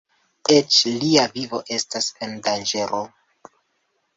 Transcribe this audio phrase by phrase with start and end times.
[0.53, 3.03] Eĉ lia vivo estas en danĝero.